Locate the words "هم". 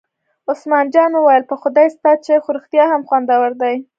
2.91-3.01